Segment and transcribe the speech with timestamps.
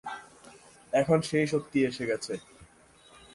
[0.93, 2.33] এখন সেই শক্তি এসে গেছে।